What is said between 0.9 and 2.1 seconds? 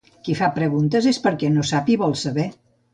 és perquè no sap i